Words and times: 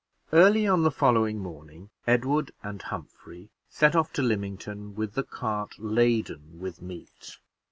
Early 0.33 0.65
on 0.65 0.81
the 0.81 0.89
following 0.89 1.37
morning, 1.37 1.91
Edward 2.07 2.49
and 2.63 2.81
Humphrey 2.81 3.51
set 3.69 3.95
off 3.95 4.11
to 4.13 4.23
Lymington 4.23 4.95
with 4.95 5.13
the 5.13 5.21
cart 5.21 5.77
laden 5.77 6.59
with 6.59 6.81
meat. 6.81 7.37